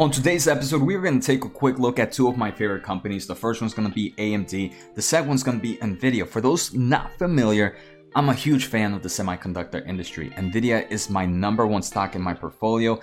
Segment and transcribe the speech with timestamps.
[0.00, 2.82] On today's episode, we're going to take a quick look at two of my favorite
[2.82, 3.26] companies.
[3.26, 6.26] The first one's going to be AMD, the second one's going to be Nvidia.
[6.26, 7.76] For those not familiar,
[8.14, 10.30] I'm a huge fan of the semiconductor industry.
[10.30, 12.98] Nvidia is my number one stock in my portfolio.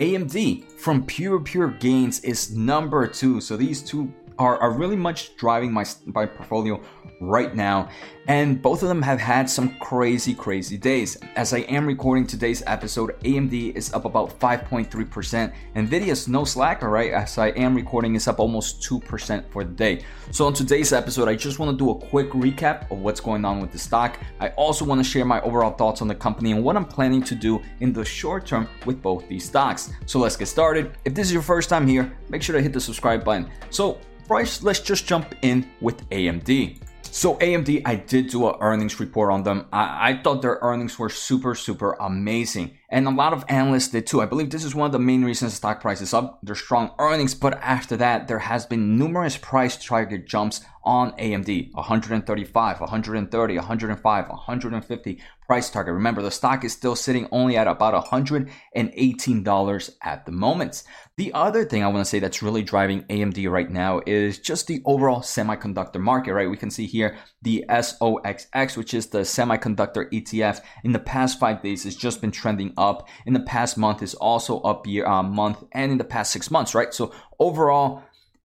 [0.00, 3.40] AMD from pure pure gains is number two.
[3.40, 6.82] So these two are, are really much driving my, my portfolio
[7.20, 7.88] right now.
[8.26, 11.16] And both of them have had some crazy, crazy days.
[11.36, 15.52] As I am recording today's episode, AMD is up about 5.3%.
[15.74, 17.12] Nvidia is no slacker, right?
[17.12, 20.04] As I am recording, it's up almost 2% for the day.
[20.30, 23.44] So, on today's episode, I just want to do a quick recap of what's going
[23.44, 24.20] on with the stock.
[24.38, 27.22] I also want to share my overall thoughts on the company and what I'm planning
[27.24, 29.90] to do in the short term with both these stocks.
[30.06, 30.96] So, let's get started.
[31.04, 33.50] If this is your first time here, make sure to hit the subscribe button.
[33.70, 36.80] So, first, let's just jump in with AMD.
[37.12, 39.66] So AMD, I did do an earnings report on them.
[39.72, 42.78] I, I, thought their earnings were super, super amazing.
[42.90, 44.20] And a lot of analysts did too.
[44.20, 46.40] I believe this is one of the main reasons the stock price is up.
[46.42, 51.72] Their strong earnings, but after that, there has been numerous price target jumps on AMD.
[51.74, 55.94] 135, 130, 105, 150 price target.
[55.94, 60.84] Remember, the stock is still sitting only at about $118 at the moment.
[61.16, 64.68] The other thing I want to say that's really driving AMD right now is just
[64.68, 66.48] the overall semiconductor market, right?
[66.48, 71.62] We can see here the SOXX, which is the semiconductor ETF, in the past five
[71.62, 73.08] days has just been trending up.
[73.26, 76.50] In the past month is also up year uh, month, and in the past six
[76.50, 76.92] months, right?
[76.92, 78.02] So overall,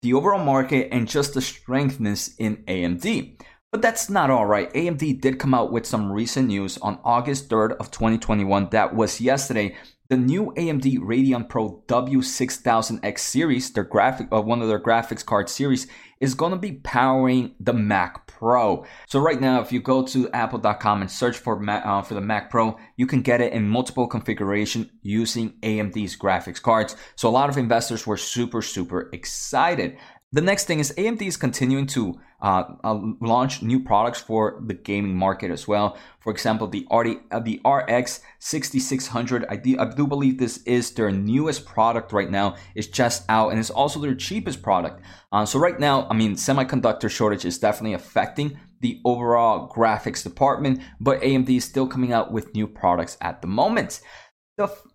[0.02, 3.38] the overall market and just the strengthness in AMD.
[3.72, 4.72] But that's not all right.
[4.72, 8.70] AMD did come out with some recent news on August 3rd of 2021.
[8.70, 9.76] That was yesterday
[10.10, 15.48] the new AMD Radeon Pro W6000X series, their graphic, uh, one of their graphics card
[15.48, 15.86] series,
[16.20, 18.84] is going to be powering the Mac Pro.
[19.06, 22.20] So right now, if you go to Apple.com and search for Mac, uh, for the
[22.20, 26.96] Mac Pro, you can get it in multiple configuration using AMD's graphics cards.
[27.14, 29.96] So a lot of investors were super super excited.
[30.32, 34.74] The next thing is AMD is continuing to uh, uh, launch new products for the
[34.74, 35.98] gaming market as well.
[36.20, 40.92] For example, the, RD, uh, the RX 6600, I do, I do believe this is
[40.92, 42.54] their newest product right now.
[42.76, 45.02] It's just out and it's also their cheapest product.
[45.32, 50.80] Uh, so right now, I mean, semiconductor shortage is definitely affecting the overall graphics department,
[51.00, 54.00] but AMD is still coming out with new products at the moment.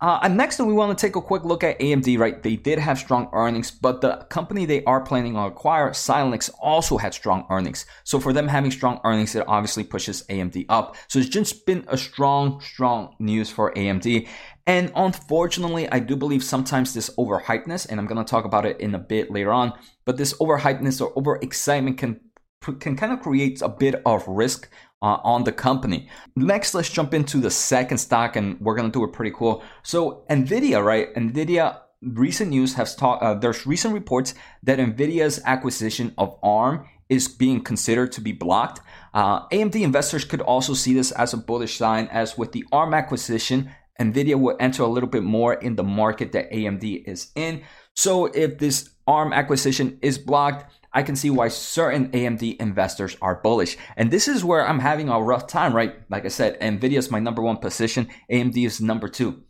[0.00, 2.18] Uh, next, we want to take a quick look at AMD.
[2.18, 6.50] Right, they did have strong earnings, but the company they are planning on acquire, Xilinx,
[6.60, 7.86] also had strong earnings.
[8.04, 10.96] So for them having strong earnings, it obviously pushes AMD up.
[11.08, 14.28] So it's just been a strong, strong news for AMD.
[14.66, 18.80] And unfortunately, I do believe sometimes this overhypeness, and I'm going to talk about it
[18.80, 19.72] in a bit later on,
[20.04, 22.20] but this overhypeness or overexcitement can
[22.74, 24.68] can kind of create a bit of risk
[25.02, 26.08] uh, on the company.
[26.34, 29.62] Next, let's jump into the second stock, and we're gonna do it pretty cool.
[29.82, 31.14] So, Nvidia, right?
[31.14, 31.80] Nvidia.
[32.02, 33.22] Recent news has talked.
[33.22, 38.80] Uh, there's recent reports that Nvidia's acquisition of ARM is being considered to be blocked.
[39.14, 42.92] Uh, AMD investors could also see this as a bullish sign, as with the ARM
[42.92, 47.62] acquisition, Nvidia will enter a little bit more in the market that AMD is in.
[47.96, 53.40] So if this ARM acquisition is blocked, I can see why certain AMD investors are
[53.42, 53.76] bullish.
[53.96, 55.94] And this is where I'm having a rough time, right?
[56.08, 59.42] Like I said, Nvidia is my number one position, AMD is number two.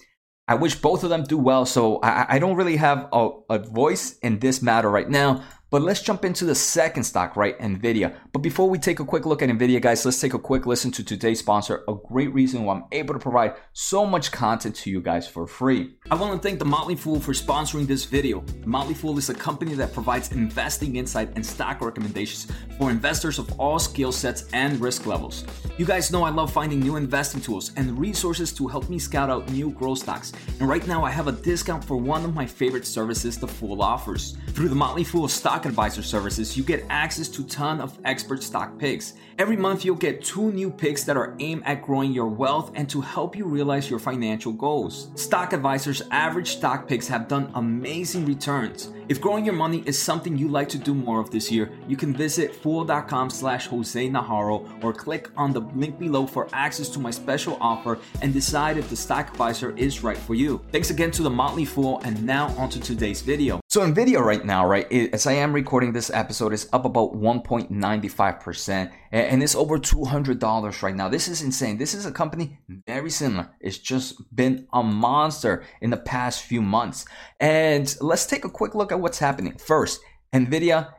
[0.49, 3.59] I wish both of them do well, so I, I don't really have a, a
[3.59, 5.43] voice in this matter right now.
[5.77, 7.59] But let's jump into the second stock, right?
[7.59, 8.15] Nvidia.
[8.33, 10.91] But before we take a quick look at Nvidia, guys, let's take a quick listen
[10.93, 11.85] to today's sponsor.
[11.87, 15.47] A great reason why I'm able to provide so much content to you guys for
[15.47, 15.99] free.
[16.11, 18.43] I want to thank The Motley Fool for sponsoring this video.
[18.65, 23.61] Motley Fool is a company that provides investing insight and stock recommendations for investors of
[23.61, 25.45] all skill sets and risk levels.
[25.77, 29.29] You guys know I love finding new investing tools and resources to help me scout
[29.29, 30.33] out new growth stocks.
[30.59, 33.83] And right now I have a discount for one of my favorite services The Fool
[33.83, 34.39] offers.
[34.53, 38.79] Through the Motley Fool stock advisor services, you get access to ton of expert stock
[38.79, 39.15] picks.
[39.39, 42.89] Every month you'll get two new picks that are aimed at growing your wealth and
[42.89, 45.09] to help you realize your financial goals.
[45.15, 48.91] Stock advisors average stock picks have done amazing returns.
[49.09, 51.97] If growing your money is something you like to do more of this year, you
[51.97, 56.99] can visit fool.com slash Jose Najarro or click on the link below for access to
[56.99, 60.61] my special offer and decide if the stock advisor is right for you.
[60.73, 63.61] Thanks again to the Motley Fool and now onto today's video.
[63.69, 68.91] So Nvidia right now, right, as I am recording this episode, is up about 1.95%
[69.13, 71.09] and it's over $200 right now.
[71.09, 71.79] This is insane.
[71.79, 73.51] This is a company very similar.
[73.61, 77.05] It's just been a monster in the past few months.
[77.39, 79.57] And let's take a quick look at what's happening.
[79.59, 80.01] First,
[80.35, 80.93] Nvidia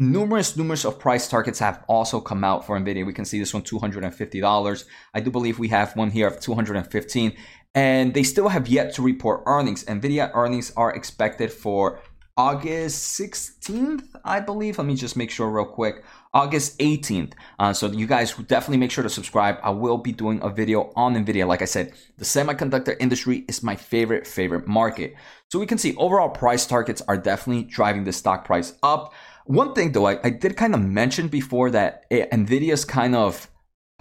[0.00, 3.54] numerous numerous of price targets have also come out for nvidia we can see this
[3.54, 4.84] one $250
[5.14, 7.32] i do believe we have one here of 215
[7.74, 9.84] and they still have yet to report earnings.
[9.84, 12.00] Nvidia earnings are expected for
[12.36, 14.78] August 16th, I believe.
[14.78, 16.02] Let me just make sure real quick.
[16.32, 17.32] August 18th.
[17.60, 19.58] Uh, so you guys definitely make sure to subscribe.
[19.62, 21.46] I will be doing a video on NVIDIA.
[21.46, 25.14] Like I said, the semiconductor industry is my favorite, favorite market.
[25.52, 29.14] So we can see overall price targets are definitely driving the stock price up.
[29.44, 33.48] One thing though, I, I did kind of mention before that NVIDIA's kind of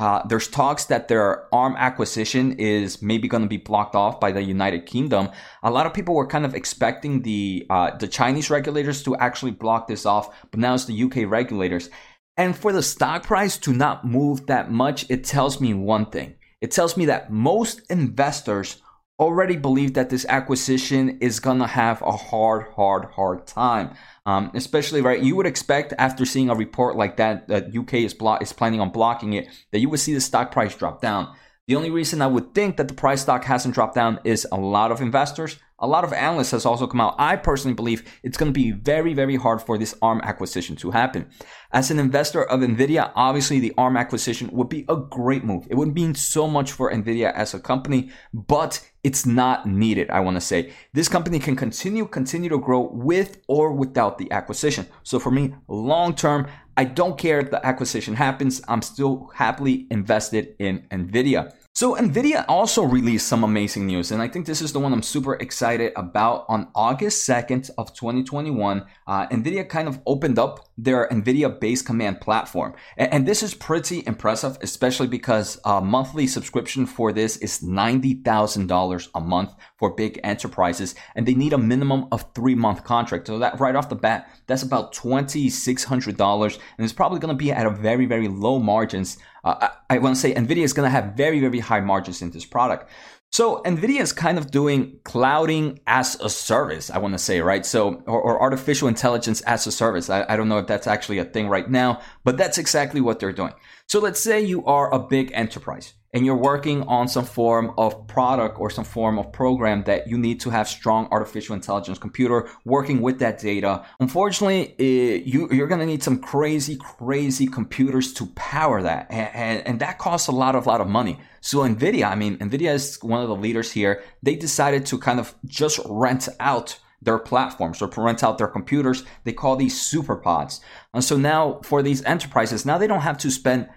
[0.03, 4.33] uh, there's talks that their ARM acquisition is maybe going to be blocked off by
[4.33, 5.29] the United Kingdom.
[5.63, 9.51] A lot of people were kind of expecting the uh, the Chinese regulators to actually
[9.51, 11.89] block this off, but now it's the UK regulators.
[12.35, 16.35] And for the stock price to not move that much, it tells me one thing.
[16.59, 18.81] It tells me that most investors
[19.19, 23.95] already believe that this acquisition is gonna have a hard, hard, hard time.
[24.25, 28.13] Um, especially right, you would expect after seeing a report like that that UK is
[28.13, 31.33] blo- is planning on blocking it, that you would see the stock price drop down.
[31.65, 34.57] The only reason I would think that the price stock hasn't dropped down is a
[34.57, 37.15] lot of investors, a lot of analysts has also come out.
[37.17, 40.91] I personally believe it's going to be very, very hard for this ARM acquisition to
[40.91, 41.29] happen.
[41.71, 45.67] As an investor of Nvidia, obviously the ARM acquisition would be a great move.
[45.69, 50.09] It would mean so much for Nvidia as a company, but it's not needed.
[50.09, 54.31] I want to say this company can continue, continue to grow with or without the
[54.31, 54.87] acquisition.
[55.03, 58.61] So for me, long term, I don't care if the acquisition happens.
[58.67, 61.53] I'm still happily invested in Nvidia.
[61.75, 65.01] So Nvidia also released some amazing news, and I think this is the one I'm
[65.01, 66.45] super excited about.
[66.47, 72.21] On August 2nd of 2021, uh, Nvidia kind of opened up their Nvidia Base Command
[72.21, 77.63] platform, and, and this is pretty impressive, especially because a monthly subscription for this is
[77.63, 82.53] ninety thousand dollars a month for big enterprises, and they need a minimum of three
[82.53, 83.25] month contract.
[83.25, 87.17] So that right off the bat, that's about twenty six hundred dollars, and it's probably
[87.17, 89.17] going to be at a very very low margins.
[89.43, 92.21] Uh, I, I want to say NVIDIA is going to have very, very high margins
[92.21, 92.89] in this product.
[93.31, 97.65] So NVIDIA is kind of doing clouding as a service, I want to say, right?
[97.65, 100.09] So, or, or artificial intelligence as a service.
[100.09, 103.19] I, I, don't know if that's actually a thing right now, but that's exactly what
[103.19, 103.53] they're doing.
[103.87, 108.07] So let's say you are a big enterprise and you're working on some form of
[108.07, 112.49] product or some form of program that you need to have strong artificial intelligence computer
[112.65, 113.83] working with that data.
[113.99, 119.07] Unfortunately, it, you, are going to need some crazy, crazy computers to power that.
[119.09, 121.19] And, and, and that costs a lot of, lot of money.
[121.41, 124.03] So NVIDIA, I mean, NVIDIA is one of the leaders here.
[124.21, 129.03] They decided to kind of just rent out their platforms or rent out their computers.
[129.23, 130.61] They call these super pods.
[130.93, 133.67] And so now for these enterprises, now they don't have to spend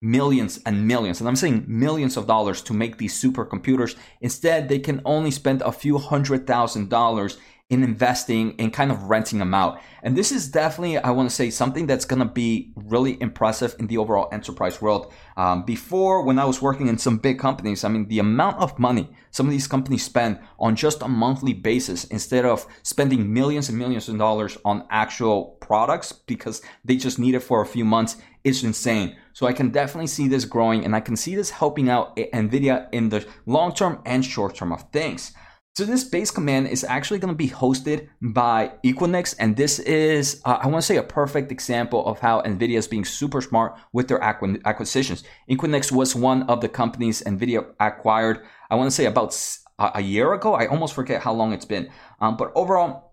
[0.00, 3.96] millions and millions, and I'm saying millions of dollars to make these supercomputers.
[4.20, 7.38] Instead, they can only spend a few hundred thousand dollars
[7.70, 9.78] in investing and kind of renting them out.
[10.02, 13.76] And this is definitely, I want to say, something that's going to be really impressive
[13.78, 15.12] in the overall enterprise world.
[15.36, 18.78] Um, before, when I was working in some big companies, I mean, the amount of
[18.78, 23.68] money some of these companies spend on just a monthly basis instead of spending millions
[23.68, 27.84] and millions of dollars on actual products because they just need it for a few
[27.84, 29.16] months is insane.
[29.38, 32.88] So I can definitely see this growing and I can see this helping out NVIDIA
[32.90, 35.30] in the long term and short term of things.
[35.76, 40.42] So this base command is actually going to be hosted by Equinix, and this is,
[40.44, 43.78] uh, I want to say, a perfect example of how NVIDIA is being super smart
[43.92, 45.22] with their acquisitions.
[45.48, 49.38] Equinix was one of the companies NVIDIA acquired, I want to say, about
[49.78, 50.54] a year ago.
[50.54, 51.90] I almost forget how long it's been.
[52.20, 53.07] Um, but overall,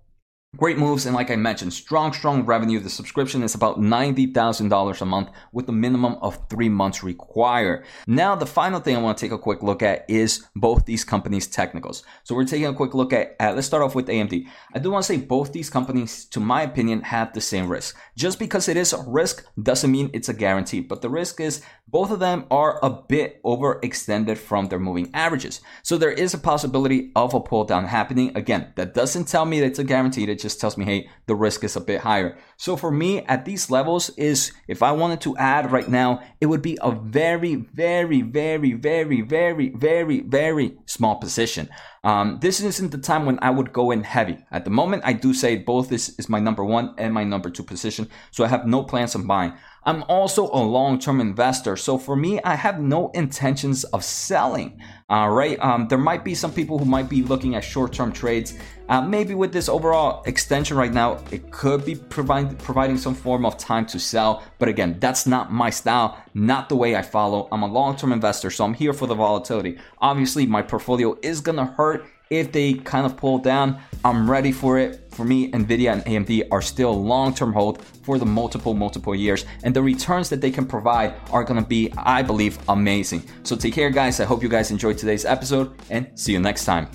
[0.57, 2.79] Great moves, and like I mentioned, strong, strong revenue.
[2.79, 7.85] The subscription is about $90,000 a month with a minimum of three months required.
[8.07, 11.03] Now, the final thing I want to take a quick look at is both these
[11.03, 12.03] companies' technicals.
[12.23, 14.47] So we're taking a quick look at, at let's start off with AMD.
[14.73, 17.97] I do want to say both these companies, to my opinion, have the same risk.
[18.15, 21.63] Just because it is a risk doesn't mean it's a guarantee, but the risk is
[21.87, 25.61] both of them are a bit overextended from their moving averages.
[25.83, 28.35] So there is a possibility of a pull down happening.
[28.35, 30.23] Again, that doesn't tell me that it's a guarantee.
[30.23, 32.37] It just tells me, hey, the risk is a bit higher.
[32.57, 36.45] So for me at these levels is if I wanted to add right now, it
[36.45, 41.67] would be a very, very, very, very, very, very, very small position.
[42.03, 44.37] Um, this isn't the time when I would go in heavy.
[44.51, 47.49] At the moment, I do say both is, is my number one and my number
[47.49, 48.07] two position.
[48.29, 49.53] So I have no plans on buying.
[49.85, 51.77] I'm also a long-term investor.
[51.77, 54.81] So for me, I have no intentions of selling.
[55.09, 55.59] All right.
[55.59, 58.57] Um, there might be some people who might be looking at short-term trades.
[58.89, 63.45] Uh, maybe with this overall extension right now, it could be provide, providing some form
[63.45, 64.43] of time to sell.
[64.57, 67.47] But again, that's not my style, not the way I follow.
[67.51, 69.77] I'm a long-term investor, so I'm here for the volatility.
[69.99, 74.77] Obviously, my portfolio is gonna hurt if they kind of pull down, I'm ready for
[74.79, 75.01] it.
[75.11, 79.73] For me, Nvidia and AMD are still long-term hold for the multiple, multiple years, and
[79.73, 83.23] the returns that they can provide are gonna be, I believe, amazing.
[83.43, 84.19] So take care, guys.
[84.19, 86.89] I hope you guys enjoyed today's episode, and see you next time.